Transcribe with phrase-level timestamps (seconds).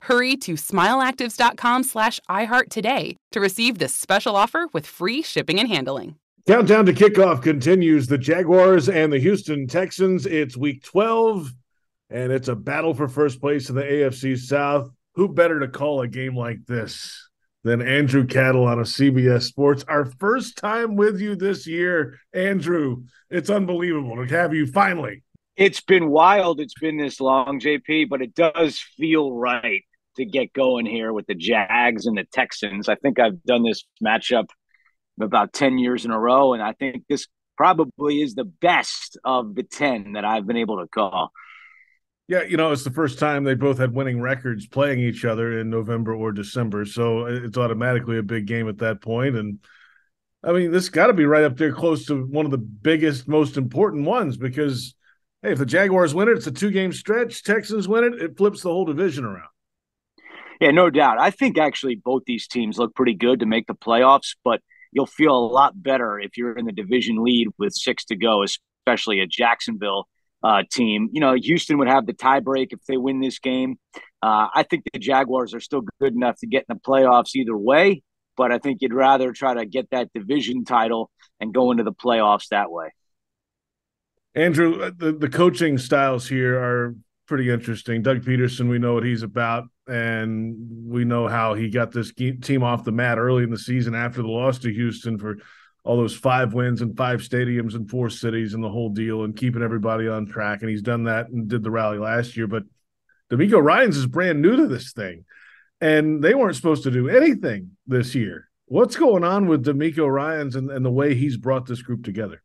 [0.00, 5.68] Hurry to smileactives.com slash iHeart today to receive this special offer with free shipping and
[5.68, 6.16] handling.
[6.46, 8.06] Countdown to kickoff continues.
[8.06, 10.26] The Jaguars and the Houston Texans.
[10.26, 11.52] It's week 12,
[12.10, 14.88] and it's a battle for first place in the AFC South.
[15.14, 17.30] Who better to call a game like this
[17.64, 19.84] than Andrew Catalon a CBS Sports?
[19.88, 23.02] Our first time with you this year, Andrew.
[23.28, 25.24] It's unbelievable to have you finally.
[25.56, 26.60] It's been wild.
[26.60, 29.84] It's been this long, JP, but it does feel right
[30.16, 32.88] to get going here with the Jags and the Texans.
[32.88, 34.46] I think I've done this matchup
[35.20, 36.52] about 10 years in a row.
[36.52, 40.78] And I think this probably is the best of the 10 that I've been able
[40.80, 41.32] to call.
[42.28, 45.58] Yeah, you know, it's the first time they both had winning records playing each other
[45.60, 46.84] in November or December.
[46.84, 49.36] So it's automatically a big game at that point.
[49.36, 49.60] And
[50.42, 53.28] I mean, this got to be right up there close to one of the biggest,
[53.28, 54.95] most important ones because,
[55.46, 57.44] hey, if the Jaguars win it, it's a two game stretch.
[57.44, 59.48] Texans win it, it flips the whole division around.
[60.60, 61.18] Yeah, no doubt.
[61.20, 65.06] I think actually both these teams look pretty good to make the playoffs, but you'll
[65.06, 69.20] feel a lot better if you're in the division lead with six to go, especially
[69.20, 70.08] a Jacksonville
[70.42, 71.10] uh, team.
[71.12, 73.78] You know, Houston would have the tiebreak if they win this game.
[74.22, 77.56] Uh, I think the Jaguars are still good enough to get in the playoffs either
[77.56, 78.02] way,
[78.36, 81.92] but I think you'd rather try to get that division title and go into the
[81.92, 82.88] playoffs that way.
[84.36, 86.94] Andrew, uh, the, the coaching styles here are
[87.26, 88.02] pretty interesting.
[88.02, 90.54] Doug Pederson, we know what he's about, and
[90.86, 94.20] we know how he got this team off the mat early in the season after
[94.20, 95.38] the loss to Houston for
[95.84, 99.36] all those five wins and five stadiums and four cities and the whole deal and
[99.36, 100.60] keeping everybody on track.
[100.60, 102.46] And he's done that and did the rally last year.
[102.46, 102.64] But
[103.30, 105.24] DeMeco Ryans is brand new to this thing,
[105.80, 108.50] and they weren't supposed to do anything this year.
[108.66, 112.42] What's going on with DeMeco Ryans and, and the way he's brought this group together?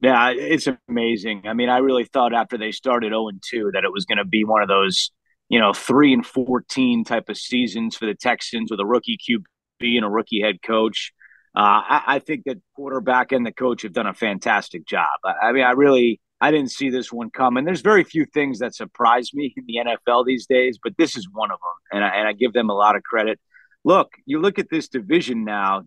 [0.00, 1.42] Yeah, it's amazing.
[1.46, 4.24] I mean, I really thought after they started 0 2 that it was going to
[4.24, 5.10] be one of those,
[5.50, 9.96] you know, 3 and 14 type of seasons for the Texans with a rookie QB
[9.96, 11.12] and a rookie head coach.
[11.54, 15.08] Uh, I, I, think that quarterback and the coach have done a fantastic job.
[15.24, 17.64] I, I, mean, I really, I didn't see this one coming.
[17.64, 21.28] There's very few things that surprise me in the NFL these days, but this is
[21.32, 23.40] one of them, and I, and I give them a lot of credit.
[23.84, 25.82] Look, you look at this division now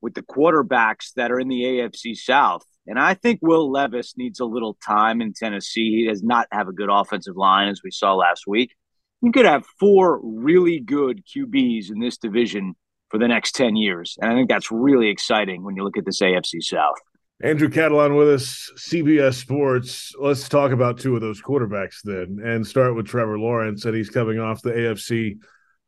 [0.00, 4.40] with the quarterbacks that are in the AFC South and I think Will Levis needs
[4.40, 5.96] a little time in Tennessee.
[5.96, 8.74] He does not have a good offensive line, as we saw last week.
[9.22, 12.74] You could have four really good QBs in this division
[13.10, 14.16] for the next 10 years.
[14.20, 16.96] And I think that's really exciting when you look at this AFC South.
[17.42, 20.12] Andrew Catalon with us, CBS Sports.
[20.18, 23.84] Let's talk about two of those quarterbacks then and start with Trevor Lawrence.
[23.84, 25.38] And he's coming off the AFC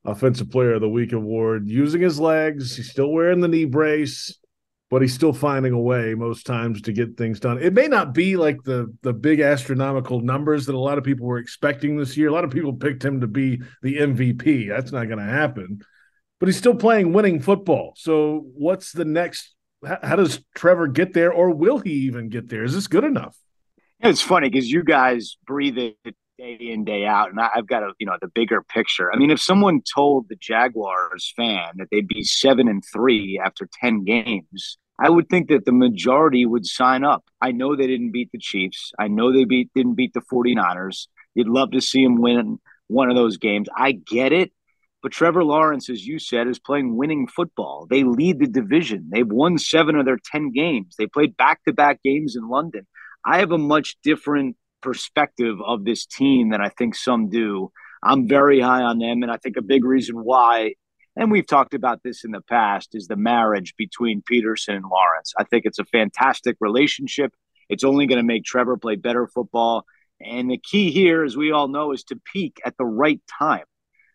[0.05, 2.77] Offensive Player of the Week award using his legs.
[2.77, 4.37] He's still wearing the knee brace
[4.93, 7.57] but he's still finding a way most times to get things done.
[7.57, 11.27] It may not be like the the big astronomical numbers that a lot of people
[11.27, 12.29] were expecting this year.
[12.29, 14.69] A lot of people picked him to be the MVP.
[14.69, 15.81] That's not going to happen.
[16.39, 17.95] But he's still playing winning football.
[17.97, 22.51] So what's the next how, how does Trevor get there or will he even get
[22.51, 22.63] there?
[22.63, 23.35] Is this good enough?
[23.99, 25.97] It's funny because you guys breathe it
[26.37, 29.31] day in day out and i've got a you know the bigger picture i mean
[29.31, 34.79] if someone told the jaguars fan that they'd be seven and three after 10 games
[35.02, 37.25] I would think that the majority would sign up.
[37.40, 38.93] I know they didn't beat the Chiefs.
[38.96, 41.08] I know they beat didn't beat the 49ers.
[41.34, 43.69] You'd love to see them win one of those games.
[43.76, 44.52] I get it.
[45.02, 47.88] But Trevor Lawrence, as you said, is playing winning football.
[47.90, 49.08] They lead the division.
[49.10, 50.94] They've won seven of their 10 games.
[50.96, 52.87] They played back to back games in London.
[53.26, 57.72] I have a much different perspective of this team than I think some do.
[58.04, 59.25] I'm very high on them.
[59.25, 60.75] And I think a big reason why
[61.17, 65.35] and we've talked about this in the past, is the marriage between Pederson and Lawrence.
[65.38, 67.32] I think it's a fantastic relationship.
[67.69, 69.85] It's only going to make Trevor play better football.
[70.20, 73.64] And the key here, as we all know, is to peak at the right time.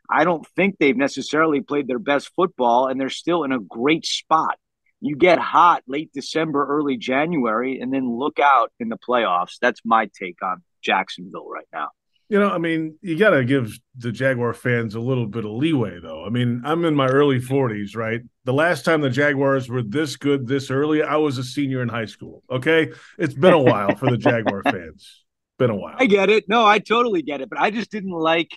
[0.10, 4.06] I don't think they've necessarily played their best football, and they're still in a great
[4.06, 4.58] spot.
[5.02, 9.58] You get hot late December, early January, and then look out in the playoffs.
[9.62, 11.90] That's my take on Jacksonville right now.
[12.30, 15.52] You know, I mean, you got to give the Jaguar fans a little bit of
[15.52, 16.26] leeway, though.
[16.26, 18.22] I mean, I'm in my early 40s, right?
[18.44, 21.88] The last time the Jaguars were this good this early, I was a senior in
[21.88, 22.44] high school.
[22.52, 22.92] Okay.
[23.18, 25.24] It's been a while for the Jaguar fans.
[25.58, 25.96] Been a while.
[25.98, 26.50] I get it.
[26.50, 27.50] No, I totally get it.
[27.50, 28.52] But I just didn't like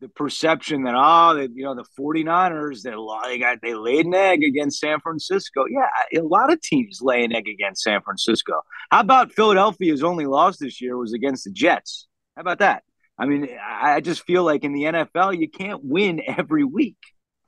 [0.00, 2.90] the perception that, oh, that, you know, the 49ers, they,
[3.30, 5.64] they, got, they laid an egg against San Francisco.
[5.66, 8.60] Yeah, a lot of teams lay an egg against San Francisco.
[8.90, 12.06] How about Philadelphia's only loss this year was against the Jets?
[12.36, 12.82] How about that?
[13.18, 16.96] I mean, I just feel like in the NFL, you can't win every week.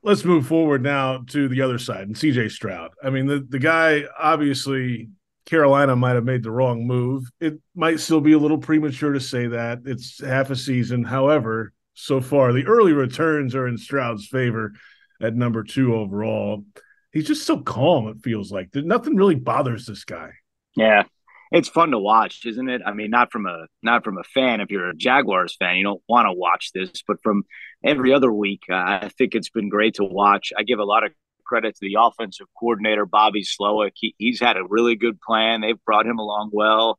[0.03, 2.93] Let's move forward now to the other side and CJ Stroud.
[3.03, 5.09] I mean, the, the guy obviously
[5.47, 7.25] Carolina might have made the wrong move.
[7.41, 9.81] It might still be a little premature to say that.
[9.85, 11.03] It's half a season.
[11.03, 14.75] However, so far, the early returns are in Stroud's favor
[15.21, 16.65] at number two overall.
[17.13, 18.69] He's just so calm, it feels like.
[18.75, 20.31] Nothing really bothers this guy.
[20.77, 21.05] Yeah
[21.51, 22.83] it's fun to watch, isn't it?
[22.85, 24.61] I mean, not from a not from a fan.
[24.61, 27.45] If you're a Jaguars fan, you don't want to watch this, but from
[27.85, 30.53] every other week, uh, I think it's been great to watch.
[30.57, 31.13] I give a lot of
[31.45, 33.93] credit to the offensive coordinator Bobby Slowik.
[33.95, 35.61] He, he's had a really good plan.
[35.61, 36.99] They've brought him along well.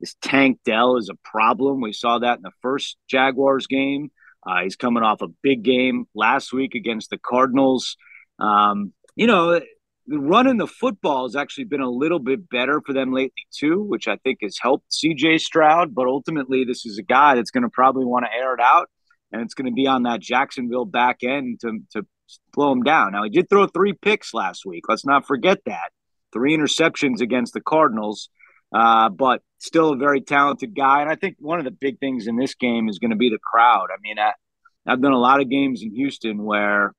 [0.00, 1.80] This Tank Dell is a problem.
[1.80, 4.10] We saw that in the first Jaguars game.
[4.44, 7.96] Uh, he's coming off a big game last week against the Cardinals.
[8.38, 9.60] Um, you know,
[10.08, 14.08] running the football has actually been a little bit better for them lately too, which
[14.08, 15.94] I think has helped CJ Stroud.
[15.94, 18.88] But ultimately, this is a guy that's going to probably want to air it out,
[19.30, 22.06] and it's going to be on that Jacksonville back end to to
[22.52, 23.12] blow him down.
[23.12, 24.84] Now he did throw three picks last week.
[24.88, 25.90] Let's not forget that
[26.32, 28.28] three interceptions against the Cardinals.
[28.74, 31.02] Uh, but still a very talented guy.
[31.02, 33.28] And I think one of the big things in this game is going to be
[33.28, 33.88] the crowd.
[33.92, 34.32] I mean, I,
[34.86, 36.94] I've done a lot of games in Houston where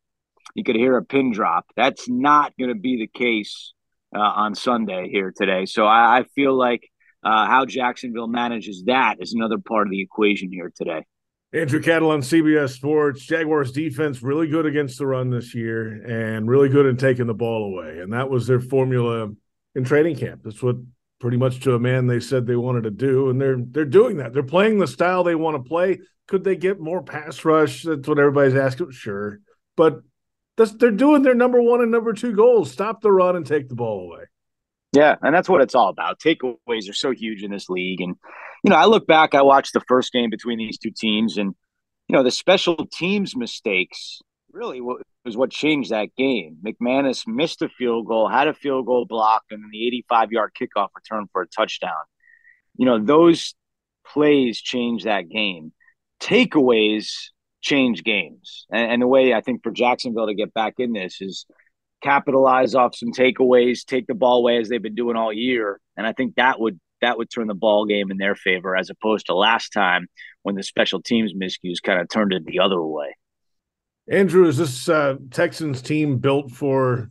[0.55, 1.65] you could hear a pin drop.
[1.75, 3.73] That's not going to be the case
[4.15, 5.65] uh, on Sunday here today.
[5.65, 6.89] So I, I feel like
[7.23, 11.05] uh, how Jacksonville manages that is another part of the equation here today.
[11.53, 13.21] Andrew Catalon CBS Sports.
[13.21, 17.33] Jaguars defense really good against the run this year and really good in taking the
[17.33, 17.99] ball away.
[17.99, 19.29] And that was their formula
[19.75, 20.41] in training camp.
[20.43, 20.77] That's what
[21.19, 23.29] pretty much to a man they said they wanted to do.
[23.29, 24.33] And they're they're doing that.
[24.33, 25.99] They're playing the style they want to play.
[26.27, 27.83] Could they get more pass rush?
[27.83, 28.91] That's what everybody's asking.
[28.91, 29.39] Sure.
[29.77, 30.01] But
[30.57, 33.75] they're doing their number one and number two goals stop the run and take the
[33.75, 34.25] ball away.
[34.93, 36.19] Yeah, and that's what it's all about.
[36.19, 37.99] Takeaways are so huge in this league.
[37.99, 38.15] And,
[38.63, 41.55] you know, I look back, I watched the first game between these two teams, and,
[42.07, 44.21] you know, the special teams mistakes
[44.51, 46.57] really was what changed that game.
[46.63, 50.51] McManus missed a field goal, had a field goal blocked, and then the 85 yard
[50.59, 51.91] kickoff return for a touchdown.
[52.77, 53.55] You know, those
[54.05, 55.73] plays changed that game.
[56.21, 57.29] Takeaways
[57.63, 58.67] change games.
[58.71, 61.45] And, and, the way I think for Jacksonville to get back in this is
[62.03, 65.79] capitalize off some takeaways, take the ball away as they've been doing all year.
[65.97, 68.89] And I think that would that would turn the ball game in their favor as
[68.89, 70.07] opposed to last time
[70.43, 73.15] when the special teams miscues kind of turned it the other way.
[74.09, 77.09] Andrew, is this uh, Texans team built for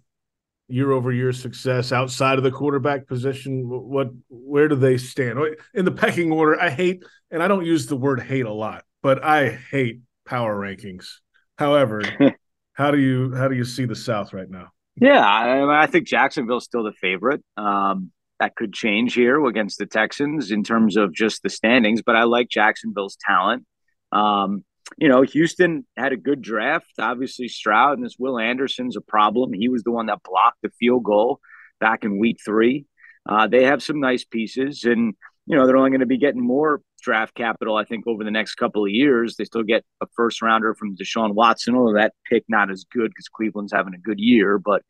[0.69, 3.69] year over year success outside of the quarterback position?
[3.69, 5.39] What, where do they stand
[5.75, 6.59] in the pecking order?
[6.59, 10.55] I hate, and I don't use the word hate a lot, but I hate power
[10.55, 11.07] rankings.
[11.59, 12.03] However,
[12.73, 14.69] how do you how do you see the South right now?
[15.01, 17.43] Yeah, I, I think Jacksonville's still the favorite.
[17.57, 22.17] Um, that could change here against the Texans in terms of just the standings, but
[22.17, 23.65] I like Jacksonville's talent.
[24.11, 24.65] Um,
[24.99, 26.91] you know, Houston had a good draft.
[26.99, 29.53] Obviously, Stroud and this Will Anderson's a problem.
[29.53, 31.41] He was the one that blocked the field goal
[31.81, 32.87] back in week three.
[33.29, 35.15] Uh, they have some nice pieces, and
[35.47, 38.31] you know they're only going to be getting more draft capital, I think, over the
[38.31, 39.37] next couple of years.
[39.37, 43.11] They still get a first rounder from Deshaun Watson, although that pick not as good
[43.11, 44.59] because Cleveland's having a good year.
[44.59, 44.83] But,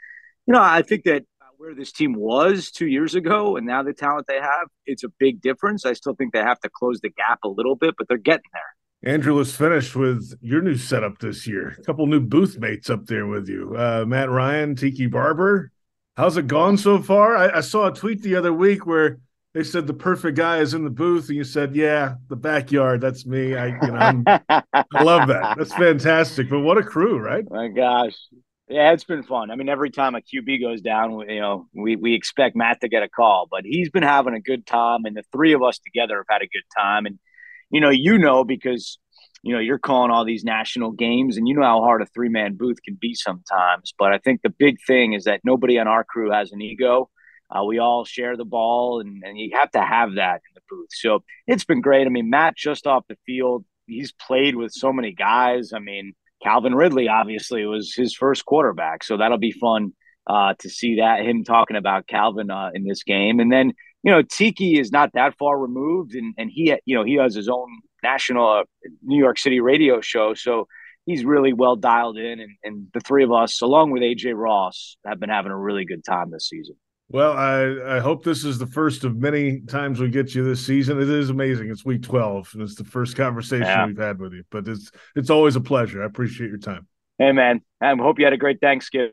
[0.47, 1.25] you know, I think that
[1.57, 5.09] where this team was two years ago and now the talent they have, it's a
[5.19, 5.85] big difference.
[5.85, 8.43] I still think they have to close the gap a little bit, but they're getting
[8.53, 9.13] there.
[9.15, 11.77] Andrew, let's finish with your new setup this year.
[11.79, 13.75] A couple new booth mates up there with you.
[13.77, 15.73] Uh, Matt Ryan, Tiki Barber.
[16.17, 17.37] How's it gone so far?
[17.37, 19.19] I, I saw a tweet the other week where–
[19.55, 23.01] they said the perfect guy is in the booth, and you said, "Yeah, the backyard.
[23.01, 25.55] That's me." I, you know, I love that.
[25.59, 26.49] That's fantastic.
[26.49, 27.45] But what a crew, right?
[27.51, 28.17] My gosh,
[28.69, 29.51] yeah, it's been fun.
[29.51, 32.89] I mean, every time a QB goes down, you know, we we expect Matt to
[32.89, 35.79] get a call, but he's been having a good time, and the three of us
[35.79, 37.05] together have had a good time.
[37.05, 37.19] And
[37.71, 38.99] you know, you know, because
[39.43, 42.31] you know you're calling all these national games, and you know how hard a three
[42.31, 43.93] man booth can be sometimes.
[43.99, 47.11] But I think the big thing is that nobody on our crew has an ego
[47.53, 50.61] uh, we all share the ball, and, and you have to have that in the
[50.69, 50.89] booth.
[50.91, 52.07] So it's been great.
[52.07, 55.73] I mean, Matt just off the field, he's played with so many guys.
[55.75, 59.93] I mean, Calvin Ridley obviously was his first quarterback, so that'll be fun
[60.27, 63.41] uh, to see that him talking about Calvin uh, in this game.
[63.41, 67.05] And then you know Tiki is not that far removed, and and he you know
[67.05, 67.69] he has his own
[68.03, 68.65] national uh,
[69.03, 70.67] New York City radio show, so
[71.07, 72.41] he's really well dialed in.
[72.41, 75.85] And, and the three of us, along with AJ Ross, have been having a really
[75.85, 76.77] good time this season.
[77.13, 80.65] Well, I, I hope this is the first of many times we get you this
[80.65, 80.99] season.
[80.99, 81.69] It is amazing.
[81.71, 83.87] It's week 12, and it's the first conversation yeah.
[83.87, 84.45] we've had with you.
[84.51, 86.03] But it's it's always a pleasure.
[86.03, 86.87] I appreciate your time.
[87.19, 87.61] Hey man.
[87.83, 89.13] I hope you had a great Thanksgiving.